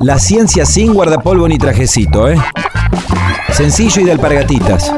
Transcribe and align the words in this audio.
La 0.00 0.18
ciencia 0.18 0.66
sin 0.66 0.92
guardapolvo 0.92 1.48
ni 1.48 1.58
trajecito, 1.58 2.28
¿eh? 2.28 2.38
Sencillo 3.52 4.02
y 4.02 4.04
de 4.04 4.12
alpargatitas. 4.12 4.92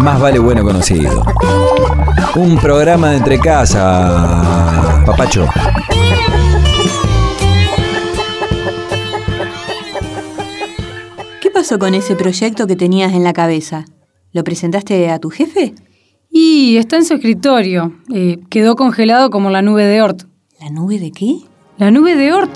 Más 0.00 0.20
vale 0.20 0.38
bueno 0.38 0.62
conocido. 0.62 1.24
Un 2.34 2.58
programa 2.58 3.10
de 3.10 3.16
entre 3.16 3.38
casa, 3.38 5.02
papacho. 5.06 5.48
¿Qué 11.40 11.50
pasó 11.50 11.78
con 11.78 11.94
ese 11.94 12.14
proyecto 12.14 12.66
que 12.66 12.76
tenías 12.76 13.12
en 13.12 13.24
la 13.24 13.32
cabeza? 13.32 13.86
¿Lo 14.32 14.44
presentaste 14.44 15.10
a 15.10 15.18
tu 15.18 15.30
jefe? 15.30 15.74
Y 16.30 16.76
está 16.76 16.96
en 16.96 17.04
su 17.04 17.14
escritorio. 17.14 17.94
Eh, 18.14 18.40
quedó 18.50 18.76
congelado 18.76 19.30
como 19.30 19.50
la 19.50 19.62
nube 19.62 19.84
de 19.84 20.02
Oort. 20.02 20.24
¿La 20.60 20.70
nube 20.70 20.98
de 20.98 21.10
qué? 21.12 21.38
La 21.78 21.92
nube 21.92 22.16
de 22.16 22.32
Oort. 22.32 22.50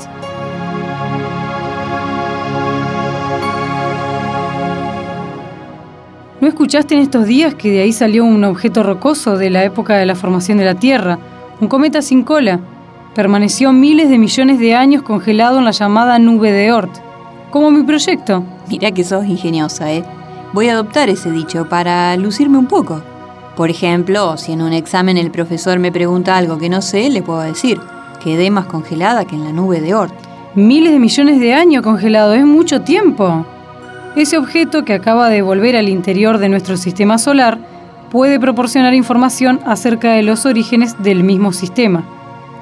¿No 6.40 6.48
escuchaste 6.48 6.96
en 6.96 7.02
estos 7.02 7.26
días 7.26 7.54
que 7.54 7.70
de 7.70 7.82
ahí 7.82 7.92
salió 7.92 8.24
un 8.24 8.42
objeto 8.42 8.82
rocoso 8.82 9.36
de 9.36 9.48
la 9.48 9.62
época 9.62 9.96
de 9.96 10.06
la 10.06 10.16
formación 10.16 10.58
de 10.58 10.64
la 10.64 10.74
Tierra? 10.74 11.20
Un 11.60 11.68
cometa 11.68 12.02
sin 12.02 12.24
cola. 12.24 12.58
Permaneció 13.14 13.72
miles 13.72 14.10
de 14.10 14.18
millones 14.18 14.58
de 14.58 14.74
años 14.74 15.02
congelado 15.02 15.60
en 15.60 15.66
la 15.66 15.70
llamada 15.70 16.18
nube 16.18 16.50
de 16.50 16.72
Oort. 16.72 16.90
Como 17.52 17.70
mi 17.70 17.84
proyecto. 17.84 18.42
Mirá 18.68 18.90
que 18.90 19.04
sos 19.04 19.24
ingeniosa, 19.24 19.92
¿eh? 19.92 20.02
Voy 20.52 20.68
a 20.68 20.72
adoptar 20.72 21.08
ese 21.10 21.30
dicho 21.30 21.68
para 21.68 22.16
lucirme 22.16 22.58
un 22.58 22.66
poco. 22.66 23.00
Por 23.54 23.70
ejemplo, 23.70 24.36
si 24.36 24.50
en 24.50 24.62
un 24.62 24.72
examen 24.72 25.16
el 25.16 25.30
profesor 25.30 25.78
me 25.78 25.92
pregunta 25.92 26.36
algo 26.36 26.58
que 26.58 26.68
no 26.68 26.82
sé, 26.82 27.08
le 27.08 27.22
puedo 27.22 27.42
decir, 27.42 27.80
quedé 28.22 28.50
más 28.50 28.66
congelada 28.66 29.24
que 29.24 29.34
en 29.34 29.44
la 29.44 29.52
nube 29.52 29.80
de 29.80 29.94
Oort. 29.94 30.14
Miles 30.54 30.92
de 30.92 30.98
millones 30.98 31.40
de 31.40 31.54
años 31.54 31.82
congelado, 31.82 32.34
es 32.34 32.44
mucho 32.44 32.82
tiempo. 32.82 33.44
Ese 34.16 34.36
objeto 34.36 34.84
que 34.84 34.94
acaba 34.94 35.28
de 35.28 35.42
volver 35.42 35.76
al 35.76 35.88
interior 35.88 36.38
de 36.38 36.48
nuestro 36.48 36.76
sistema 36.76 37.18
solar 37.18 37.58
puede 38.10 38.38
proporcionar 38.38 38.94
información 38.94 39.60
acerca 39.64 40.12
de 40.12 40.22
los 40.22 40.44
orígenes 40.44 41.02
del 41.02 41.24
mismo 41.24 41.52
sistema. 41.52 42.04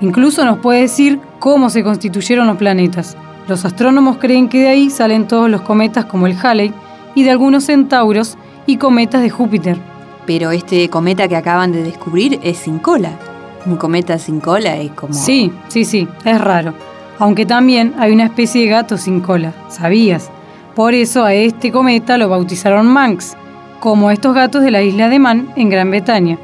Incluso 0.00 0.44
nos 0.44 0.58
puede 0.61 0.83
decir 0.83 1.20
cómo 1.41 1.69
se 1.69 1.83
constituyeron 1.83 2.47
los 2.47 2.56
planetas. 2.56 3.17
Los 3.48 3.64
astrónomos 3.64 4.19
creen 4.19 4.48
que 4.48 4.61
de 4.61 4.69
ahí 4.69 4.91
salen 4.91 5.27
todos 5.27 5.50
los 5.50 5.62
cometas 5.62 6.05
como 6.05 6.27
el 6.27 6.36
Halley 6.41 6.72
y 7.14 7.24
de 7.24 7.30
algunos 7.30 7.64
centauros 7.64 8.39
y 8.67 8.77
cometas 8.77 9.22
de 9.22 9.30
Júpiter. 9.30 9.77
Pero 10.24 10.52
este 10.52 10.89
cometa 10.89 11.27
que 11.27 11.36
acaban 11.36 11.72
de 11.72 11.83
descubrir 11.83 12.39
es 12.42 12.58
sin 12.58 12.78
cola. 12.78 13.19
Un 13.66 13.77
cometa 13.77 14.19
sin 14.19 14.41
cola 14.41 14.77
es 14.77 14.91
como... 14.92 15.12
Sí, 15.12 15.53
sí, 15.69 15.84
sí, 15.84 16.08
es 16.25 16.41
raro. 16.41 16.72
Aunque 17.19 17.44
también 17.44 17.94
hay 17.98 18.12
una 18.12 18.25
especie 18.25 18.62
de 18.62 18.69
gato 18.69 18.97
sin 18.97 19.20
cola, 19.20 19.52
¿sabías? 19.69 20.30
Por 20.75 20.94
eso 20.94 21.25
a 21.25 21.34
este 21.34 21.70
cometa 21.70 22.17
lo 22.17 22.28
bautizaron 22.28 22.86
Manx, 22.86 23.36
como 23.80 24.11
estos 24.11 24.34
gatos 24.34 24.62
de 24.62 24.70
la 24.70 24.83
isla 24.83 25.08
de 25.08 25.19
Man 25.19 25.52
en 25.56 25.69
Gran 25.69 25.91
Bretaña, 25.91 26.39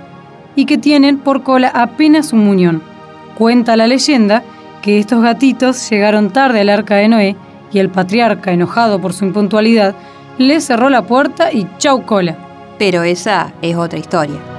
y 0.54 0.66
que 0.66 0.78
tienen 0.78 1.18
por 1.18 1.42
cola 1.42 1.68
apenas 1.68 2.32
un 2.32 2.44
muñón. 2.44 2.82
Cuenta 3.36 3.76
la 3.76 3.86
leyenda 3.86 4.42
que 4.82 4.98
estos 4.98 5.22
gatitos 5.22 5.88
llegaron 5.90 6.30
tarde 6.30 6.60
al 6.60 6.68
arca 6.68 6.96
de 6.96 7.08
Noé 7.08 7.36
y 7.72 7.78
el 7.78 7.90
patriarca, 7.90 8.52
enojado 8.52 9.00
por 9.00 9.12
su 9.12 9.24
impuntualidad, 9.24 9.94
le 10.38 10.60
cerró 10.60 10.90
la 10.90 11.02
puerta 11.02 11.52
y 11.52 11.66
chau 11.78 12.04
cola. 12.04 12.36
Pero 12.78 13.02
esa 13.02 13.52
es 13.62 13.76
otra 13.76 13.98
historia. 13.98 14.55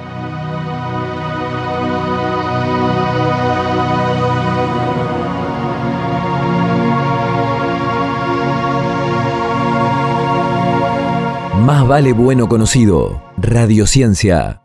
Vale 11.88 12.12
bueno 12.12 12.50
conocido. 12.50 13.22
Radiociencia. 13.38 14.60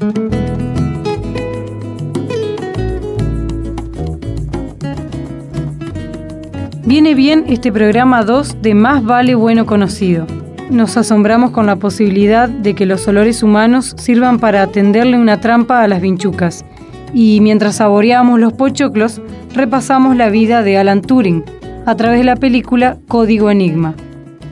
Viene 6.86 7.14
bien 7.14 7.46
este 7.48 7.72
programa 7.72 8.26
2 8.26 8.62
de 8.62 8.74
Más 8.74 9.06
vale 9.06 9.36
bueno 9.36 9.66
conocido. 9.66 10.28
Nos 10.70 10.98
asombramos 10.98 11.52
con 11.52 11.66
la 11.66 11.78
posibilidad 11.78 12.50
de 12.50 12.76
que 12.76 12.86
los 12.86 13.08
olores 13.08 13.42
humanos 13.42 13.96
sirvan 13.98 14.38
para 14.38 14.62
atenderle 14.62 15.18
una 15.18 15.40
trampa 15.40 15.82
a 15.82 15.88
las 15.88 16.02
vinchucas. 16.02 16.66
Y 17.14 17.40
mientras 17.40 17.78
saboreamos 17.78 18.38
los 18.38 18.52
pochoclos, 18.52 19.22
repasamos 19.54 20.18
la 20.18 20.28
vida 20.28 20.62
de 20.62 20.78
Alan 20.78 21.02
Turing 21.02 21.46
a 21.86 21.96
través 21.96 22.20
de 22.20 22.26
la 22.26 22.36
película 22.36 22.98
Código 23.08 23.50
Enigma. 23.50 23.96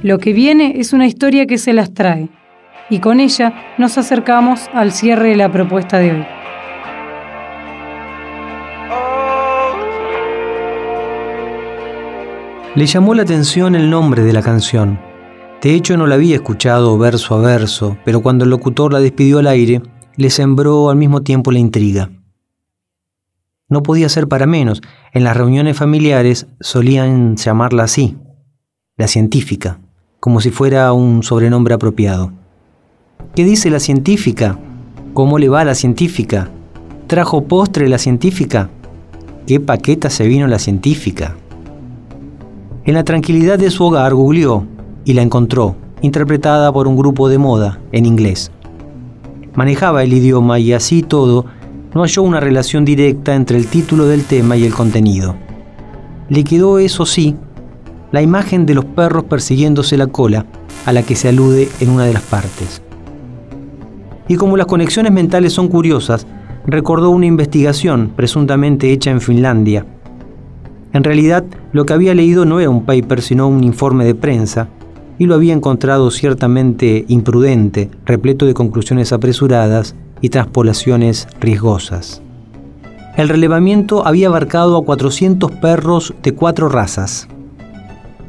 Lo 0.03 0.19
que 0.19 0.31
viene 0.31 0.79
es 0.79 0.93
una 0.93 1.05
historia 1.05 1.45
que 1.47 1.57
se 1.57 1.73
las 1.73 1.93
trae, 1.93 2.29
y 2.89 2.99
con 2.99 3.19
ella 3.19 3.73
nos 3.77 3.97
acercamos 3.97 4.69
al 4.73 4.91
cierre 4.91 5.29
de 5.29 5.35
la 5.35 5.51
propuesta 5.51 5.97
de 5.97 6.11
hoy. 6.11 6.25
Le 12.73 12.85
llamó 12.85 13.13
la 13.13 13.23
atención 13.23 13.75
el 13.75 13.89
nombre 13.89 14.23
de 14.23 14.31
la 14.31 14.41
canción. 14.41 14.97
De 15.61 15.75
hecho 15.75 15.97
no 15.97 16.07
la 16.07 16.15
había 16.15 16.35
escuchado 16.35 16.97
verso 16.97 17.35
a 17.35 17.41
verso, 17.41 17.97
pero 18.05 18.21
cuando 18.21 18.45
el 18.45 18.49
locutor 18.49 18.93
la 18.93 18.99
despidió 18.99 19.39
al 19.39 19.47
aire, 19.47 19.81
le 20.15 20.29
sembró 20.29 20.89
al 20.89 20.95
mismo 20.95 21.21
tiempo 21.21 21.51
la 21.51 21.59
intriga. 21.59 22.09
No 23.67 23.83
podía 23.83 24.07
ser 24.07 24.27
para 24.27 24.45
menos. 24.45 24.81
En 25.13 25.23
las 25.23 25.35
reuniones 25.35 25.77
familiares 25.77 26.47
solían 26.61 27.35
llamarla 27.35 27.83
así, 27.83 28.17
la 28.95 29.07
científica, 29.07 29.79
como 30.19 30.39
si 30.39 30.49
fuera 30.49 30.93
un 30.93 31.23
sobrenombre 31.23 31.73
apropiado. 31.73 32.31
¿Qué 33.33 33.45
dice 33.45 33.69
la 33.69 33.79
científica? 33.79 34.59
¿Cómo 35.13 35.39
le 35.39 35.47
va 35.47 35.61
a 35.61 35.65
la 35.65 35.73
científica? 35.73 36.49
¿Trajo 37.07 37.45
postre 37.45 37.87
la 37.87 37.97
científica? 37.97 38.69
¿Qué 39.47 39.61
paqueta 39.61 40.09
se 40.09 40.27
vino 40.27 40.47
la 40.47 40.59
científica? 40.59 41.37
En 42.83 42.93
la 42.93 43.05
tranquilidad 43.05 43.57
de 43.57 43.71
su 43.71 43.85
hogar 43.85 44.13
googleó 44.13 44.65
y 45.05 45.13
la 45.13 45.21
encontró, 45.21 45.77
interpretada 46.01 46.73
por 46.73 46.89
un 46.89 46.97
grupo 46.97 47.29
de 47.29 47.37
moda 47.37 47.79
en 47.93 48.05
inglés. 48.05 48.51
Manejaba 49.55 50.03
el 50.03 50.11
idioma 50.11 50.59
y 50.59 50.73
así 50.73 51.01
todo 51.01 51.45
no 51.95 52.01
halló 52.01 52.23
una 52.23 52.41
relación 52.41 52.83
directa 52.83 53.33
entre 53.33 53.57
el 53.57 53.67
título 53.67 54.07
del 54.07 54.25
tema 54.25 54.57
y 54.57 54.65
el 54.65 54.73
contenido. 54.73 55.35
Le 56.27 56.43
quedó, 56.43 56.79
eso 56.79 57.05
sí, 57.05 57.37
la 58.11 58.21
imagen 58.21 58.65
de 58.65 58.75
los 58.75 58.83
perros 58.83 59.23
persiguiéndose 59.23 59.95
la 59.95 60.07
cola 60.07 60.45
a 60.85 60.91
la 60.91 61.03
que 61.03 61.15
se 61.15 61.29
alude 61.29 61.69
en 61.79 61.91
una 61.91 62.03
de 62.03 62.13
las 62.13 62.23
partes. 62.23 62.81
Y 64.31 64.37
como 64.37 64.55
las 64.55 64.65
conexiones 64.65 65.11
mentales 65.11 65.51
son 65.51 65.67
curiosas, 65.67 66.25
recordó 66.65 67.09
una 67.09 67.25
investigación 67.25 68.13
presuntamente 68.15 68.93
hecha 68.93 69.11
en 69.11 69.19
Finlandia. 69.19 69.85
En 70.93 71.03
realidad, 71.03 71.43
lo 71.73 71.85
que 71.85 71.91
había 71.91 72.15
leído 72.15 72.45
no 72.45 72.61
era 72.61 72.69
un 72.69 72.85
paper, 72.85 73.21
sino 73.21 73.49
un 73.49 73.61
informe 73.61 74.05
de 74.05 74.15
prensa, 74.15 74.69
y 75.19 75.25
lo 75.25 75.35
había 75.35 75.53
encontrado 75.53 76.09
ciertamente 76.11 77.03
imprudente, 77.09 77.89
repleto 78.05 78.45
de 78.45 78.53
conclusiones 78.53 79.11
apresuradas 79.11 79.95
y 80.21 80.29
transpolaciones 80.29 81.27
riesgosas. 81.41 82.21
El 83.17 83.27
relevamiento 83.27 84.07
había 84.07 84.29
abarcado 84.29 84.77
a 84.77 84.85
400 84.85 85.51
perros 85.51 86.13
de 86.23 86.33
cuatro 86.33 86.69
razas. 86.69 87.27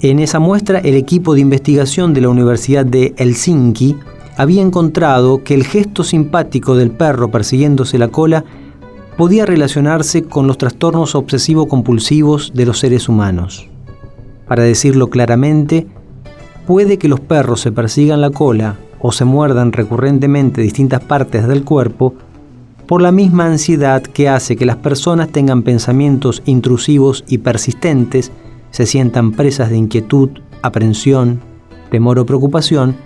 En 0.00 0.18
esa 0.18 0.40
muestra, 0.40 0.80
el 0.80 0.96
equipo 0.96 1.34
de 1.34 1.42
investigación 1.42 2.12
de 2.12 2.22
la 2.22 2.28
Universidad 2.28 2.84
de 2.84 3.14
Helsinki 3.16 3.94
había 4.36 4.62
encontrado 4.62 5.44
que 5.44 5.54
el 5.54 5.64
gesto 5.64 6.04
simpático 6.04 6.76
del 6.76 6.90
perro 6.90 7.30
persiguiéndose 7.30 7.98
la 7.98 8.08
cola 8.08 8.44
podía 9.16 9.46
relacionarse 9.46 10.24
con 10.24 10.46
los 10.46 10.58
trastornos 10.58 11.14
obsesivo-compulsivos 11.14 12.52
de 12.54 12.66
los 12.66 12.78
seres 12.78 13.08
humanos. 13.08 13.68
Para 14.48 14.62
decirlo 14.62 15.08
claramente, 15.08 15.86
puede 16.66 16.98
que 16.98 17.08
los 17.08 17.20
perros 17.20 17.60
se 17.60 17.72
persigan 17.72 18.20
la 18.20 18.30
cola 18.30 18.76
o 19.00 19.12
se 19.12 19.24
muerdan 19.24 19.72
recurrentemente 19.72 20.62
distintas 20.62 21.00
partes 21.00 21.46
del 21.46 21.64
cuerpo 21.64 22.14
por 22.86 23.00
la 23.00 23.12
misma 23.12 23.46
ansiedad 23.46 24.02
que 24.02 24.28
hace 24.28 24.56
que 24.56 24.66
las 24.66 24.76
personas 24.76 25.28
tengan 25.28 25.62
pensamientos 25.62 26.42
intrusivos 26.44 27.24
y 27.26 27.38
persistentes, 27.38 28.32
se 28.70 28.86
sientan 28.86 29.32
presas 29.32 29.70
de 29.70 29.76
inquietud, 29.76 30.30
aprensión, 30.62 31.40
temor 31.90 32.18
o 32.18 32.26
preocupación, 32.26 32.96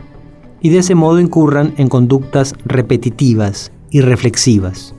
y 0.66 0.68
de 0.68 0.78
ese 0.78 0.96
modo 0.96 1.20
incurran 1.20 1.74
en 1.76 1.86
conductas 1.86 2.56
repetitivas 2.64 3.70
y 3.92 4.00
reflexivas. 4.00 4.96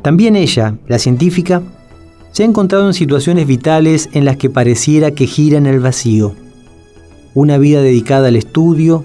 También 0.00 0.36
ella, 0.36 0.78
la 0.86 1.00
científica, 1.00 1.60
se 2.30 2.44
ha 2.44 2.46
encontrado 2.46 2.86
en 2.86 2.94
situaciones 2.94 3.48
vitales 3.48 4.08
en 4.12 4.24
las 4.24 4.36
que 4.36 4.48
pareciera 4.48 5.10
que 5.10 5.26
gira 5.26 5.58
en 5.58 5.66
el 5.66 5.80
vacío. 5.80 6.36
Una 7.34 7.58
vida 7.58 7.82
dedicada 7.82 8.28
al 8.28 8.36
estudio, 8.36 9.02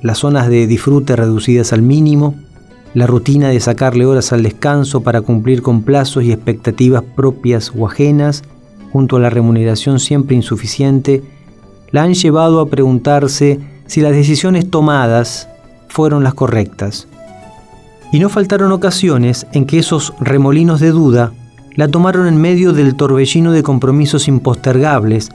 las 0.00 0.18
zonas 0.18 0.48
de 0.48 0.68
disfrute 0.68 1.16
reducidas 1.16 1.72
al 1.72 1.82
mínimo, 1.82 2.36
la 2.94 3.08
rutina 3.08 3.48
de 3.48 3.58
sacarle 3.58 4.06
horas 4.06 4.32
al 4.32 4.44
descanso 4.44 5.00
para 5.00 5.22
cumplir 5.22 5.60
con 5.60 5.82
plazos 5.82 6.22
y 6.22 6.30
expectativas 6.30 7.02
propias 7.02 7.72
o 7.76 7.84
ajenas, 7.88 8.44
junto 8.92 9.16
a 9.16 9.20
la 9.20 9.30
remuneración 9.30 9.98
siempre 9.98 10.36
insuficiente, 10.36 11.24
la 11.90 12.04
han 12.04 12.14
llevado 12.14 12.60
a 12.60 12.68
preguntarse 12.68 13.73
si 13.86 14.00
las 14.00 14.12
decisiones 14.12 14.70
tomadas 14.70 15.48
fueron 15.88 16.24
las 16.24 16.34
correctas. 16.34 17.06
Y 18.12 18.18
no 18.18 18.28
faltaron 18.28 18.72
ocasiones 18.72 19.46
en 19.52 19.64
que 19.64 19.78
esos 19.78 20.12
remolinos 20.20 20.80
de 20.80 20.90
duda 20.90 21.32
la 21.76 21.88
tomaron 21.88 22.26
en 22.26 22.40
medio 22.40 22.72
del 22.72 22.94
torbellino 22.94 23.52
de 23.52 23.62
compromisos 23.62 24.28
impostergables, 24.28 25.30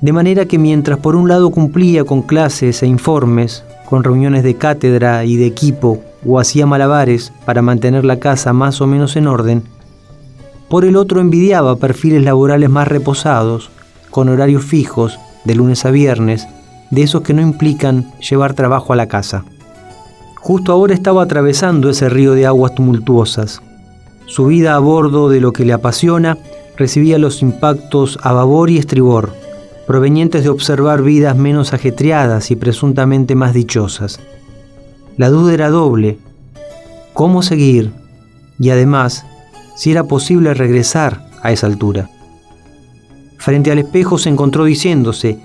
de 0.00 0.12
manera 0.12 0.46
que 0.46 0.58
mientras 0.58 0.98
por 0.98 1.16
un 1.16 1.28
lado 1.28 1.50
cumplía 1.50 2.04
con 2.04 2.22
clases 2.22 2.82
e 2.82 2.86
informes, 2.86 3.64
con 3.84 4.04
reuniones 4.04 4.42
de 4.44 4.54
cátedra 4.54 5.24
y 5.24 5.36
de 5.36 5.46
equipo, 5.46 6.02
o 6.26 6.38
hacía 6.38 6.66
malabares 6.66 7.32
para 7.44 7.62
mantener 7.62 8.04
la 8.04 8.18
casa 8.18 8.52
más 8.52 8.80
o 8.80 8.86
menos 8.86 9.16
en 9.16 9.26
orden, 9.26 9.62
por 10.68 10.84
el 10.84 10.96
otro 10.96 11.20
envidiaba 11.20 11.76
perfiles 11.76 12.22
laborales 12.22 12.68
más 12.68 12.88
reposados, 12.88 13.70
con 14.10 14.28
horarios 14.28 14.64
fijos, 14.64 15.18
de 15.44 15.54
lunes 15.54 15.84
a 15.84 15.90
viernes, 15.90 16.46
de 16.90 17.02
esos 17.02 17.22
que 17.22 17.34
no 17.34 17.42
implican 17.42 18.12
llevar 18.20 18.54
trabajo 18.54 18.92
a 18.92 18.96
la 18.96 19.06
casa. 19.06 19.44
Justo 20.36 20.72
ahora 20.72 20.94
estaba 20.94 21.22
atravesando 21.22 21.90
ese 21.90 22.08
río 22.08 22.32
de 22.34 22.46
aguas 22.46 22.74
tumultuosas. 22.74 23.60
Su 24.26 24.46
vida 24.46 24.74
a 24.74 24.78
bordo 24.78 25.28
de 25.28 25.40
lo 25.40 25.52
que 25.52 25.64
le 25.64 25.72
apasiona 25.72 26.38
recibía 26.76 27.18
los 27.18 27.42
impactos 27.42 28.18
a 28.22 28.32
babor 28.32 28.70
y 28.70 28.78
estribor, 28.78 29.32
provenientes 29.86 30.44
de 30.44 30.50
observar 30.50 31.02
vidas 31.02 31.36
menos 31.36 31.72
ajetreadas 31.72 32.50
y 32.50 32.56
presuntamente 32.56 33.34
más 33.34 33.52
dichosas. 33.52 34.20
La 35.16 35.30
duda 35.30 35.54
era 35.54 35.70
doble. 35.70 36.18
¿Cómo 37.12 37.42
seguir? 37.42 37.90
Y 38.60 38.70
además, 38.70 39.26
si 39.74 39.90
era 39.90 40.04
posible 40.04 40.54
regresar 40.54 41.28
a 41.42 41.52
esa 41.52 41.66
altura. 41.66 42.10
Frente 43.38 43.70
al 43.72 43.78
espejo 43.78 44.18
se 44.18 44.28
encontró 44.28 44.64
diciéndose, 44.64 45.38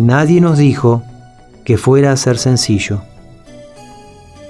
nadie 0.00 0.40
nos 0.40 0.56
dijo 0.56 1.02
que 1.62 1.76
fuera 1.76 2.10
a 2.10 2.16
ser 2.16 2.38
sencillo. 2.38 3.02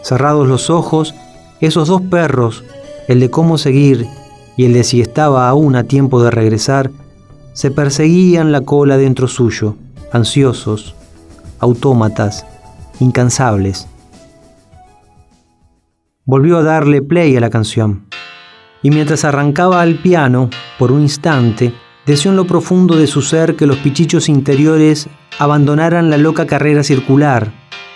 Cerrados 0.02 0.47
los 0.47 0.70
ojos, 0.70 1.14
esos 1.61 1.88
dos 1.88 2.00
perros, 2.02 2.64
el 3.08 3.19
de 3.19 3.31
cómo 3.31 3.58
seguir 3.58 4.06
y 4.56 4.64
el 4.67 4.73
de 4.73 4.85
si 4.85 5.00
estaba 5.00 5.49
aún 5.49 5.75
a 5.75 5.85
tiempo 5.85 6.23
de 6.23 6.31
regresar, 6.31 6.93
se 7.52 7.73
perseguían 7.73 8.52
la 8.52 8.61
cola 8.61 8.97
dentro 8.97 9.26
suyo, 9.26 9.75
ansiosos, 10.12 10.94
autómatas, 11.58 12.47
incansables. 13.00 13.88
Volvió 16.25 16.58
a 16.58 16.62
darle 16.62 17.02
play 17.02 17.37
a 17.37 17.41
la 17.41 17.50
canción 17.50 18.06
y 18.82 18.91
mientras 18.91 19.25
arrancaba 19.25 19.82
al 19.82 19.97
piano, 19.97 20.49
por 20.79 20.93
un 20.93 21.02
instante, 21.02 21.75
deseó 22.06 22.31
en 22.31 22.37
lo 22.37 22.47
profundo 22.47 22.97
de 22.97 23.08
su 23.08 23.20
ser 23.20 23.56
que 23.56 23.67
los 23.67 23.79
pichichos 23.79 24.29
interiores 24.29 25.08
abandonaran 25.38 26.11
la 26.11 26.19
loca 26.19 26.47
carrera 26.47 26.82
circular, 26.82 27.53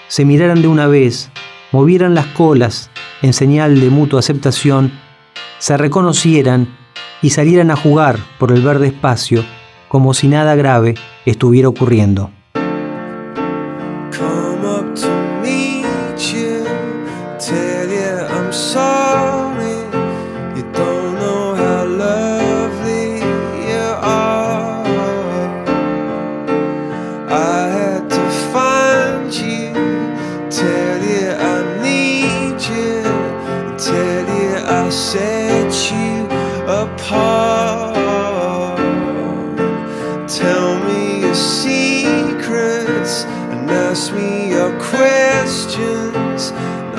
se 0.08 0.24
miraran 0.24 0.62
de 0.62 0.68
una 0.68 0.86
vez, 0.86 1.30
movieran 1.72 2.14
las 2.14 2.26
colas 2.26 2.90
en 3.22 3.32
señal 3.32 3.80
de 3.80 3.90
mutua 3.90 4.20
aceptación, 4.20 4.92
se 5.58 5.76
reconocieran 5.76 6.68
y 7.22 7.30
salieran 7.30 7.70
a 7.70 7.76
jugar 7.76 8.18
por 8.38 8.52
el 8.52 8.62
verde 8.62 8.88
espacio 8.88 9.44
como 9.88 10.12
si 10.12 10.28
nada 10.28 10.54
grave 10.54 10.94
estuviera 11.24 11.68
ocurriendo. 11.68 12.30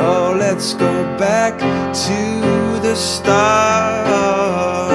Oh, 0.08 0.36
let's 0.38 0.76
go 0.76 1.18
back 1.18 1.58
to 1.58 2.80
the 2.80 2.96
start. 2.96 4.95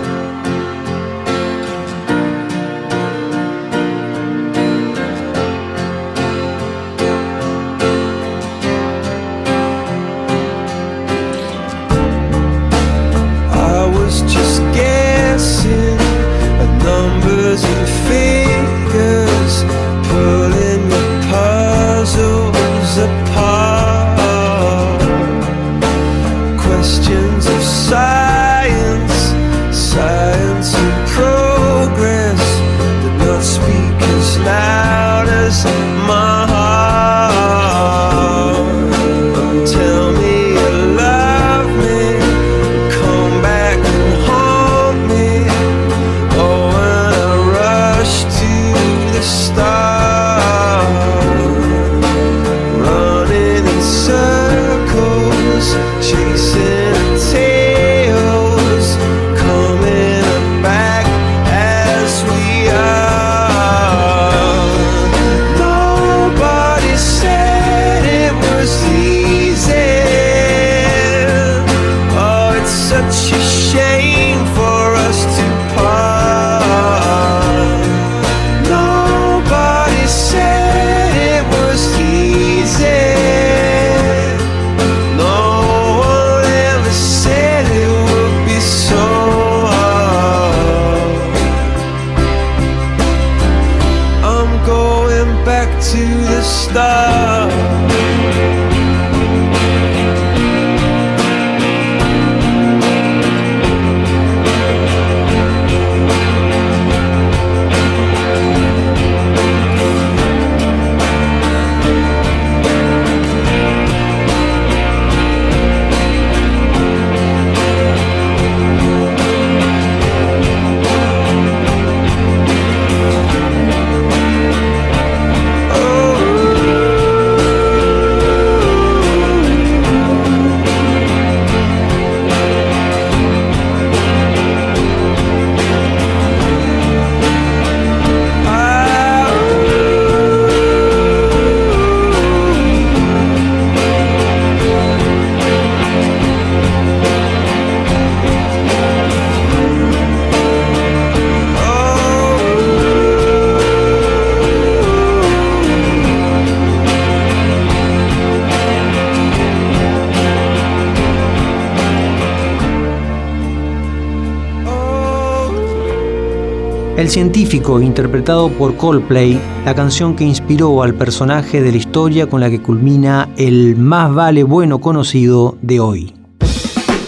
Científico, 167.11 167.81
interpretado 167.81 168.49
por 168.49 168.77
Coldplay, 168.77 169.37
la 169.65 169.75
canción 169.75 170.15
que 170.15 170.23
inspiró 170.23 170.81
al 170.81 170.95
personaje 170.95 171.61
de 171.61 171.71
la 171.71 171.77
historia 171.77 172.27
con 172.27 172.39
la 172.39 172.49
que 172.49 172.61
culmina 172.61 173.27
el 173.35 173.75
más 173.75 174.13
vale 174.13 174.43
bueno 174.43 174.79
conocido 174.79 175.57
de 175.61 175.81
hoy. 175.81 176.13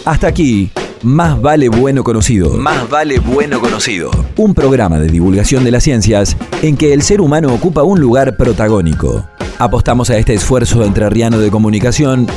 Hasta 0.03 0.27
aquí, 0.27 0.69
Más 1.03 1.41
vale 1.41 1.67
bueno 1.67 2.03
conocido. 2.03 2.51
Más 2.57 2.89
vale 2.89 3.19
bueno 3.19 3.59
conocido. 3.59 4.09
Un 4.37 4.53
programa 4.53 4.99
de 4.99 5.07
divulgación 5.07 5.65
de 5.65 5.71
las 5.71 5.83
ciencias 5.83 6.37
en 6.61 6.77
que 6.77 6.93
el 6.93 7.01
ser 7.01 7.19
humano 7.19 7.53
ocupa 7.53 7.83
un 7.83 7.99
lugar 7.99 8.37
protagónico. 8.37 9.25
Apostamos 9.59 10.09
a 10.09 10.17
este 10.17 10.33
esfuerzo 10.33 10.83
entrerriano 10.83 11.39
de 11.39 11.51
comunicación. 11.51 12.27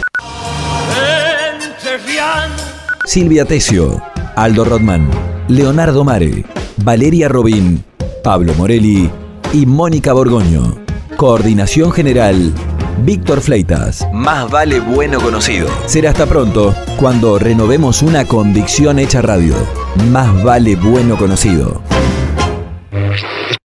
Silvia 3.05 3.45
Tesio, 3.45 4.03
Aldo 4.35 4.65
Rodman, 4.65 5.09
Leonardo 5.47 6.03
Mare, 6.03 6.45
Valeria 6.85 7.29
Robín, 7.29 7.85
Pablo 8.23 8.53
Morelli 8.55 9.11
y 9.53 9.67
Mónica 9.67 10.13
Borgoño. 10.13 10.77
Coordinación 11.17 11.91
General, 11.91 12.53
Víctor 13.03 13.41
Fleitas. 13.41 14.07
Más 14.13 14.51
vale 14.51 14.81
bueno 14.81 15.19
conocido. 15.21 15.69
Será 15.87 16.11
hasta 16.11 16.27
pronto 16.27 16.75
cuando 16.99 17.39
renovemos 17.39 18.03
una 18.03 18.27
convicción 18.27 18.99
hecha 18.99 19.23
radio. 19.23 19.55
Más 20.11 20.43
vale 20.45 20.77
bueno 20.77 21.17
conocido. 21.17 21.81